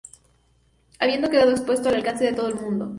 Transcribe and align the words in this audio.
habiendo 0.97 1.29
quedado 1.29 1.51
expuesto 1.51 1.87
al 1.89 1.93
alcance 1.93 2.25
de 2.25 2.33
todo 2.33 2.47
el 2.47 2.55
mundo 2.55 2.89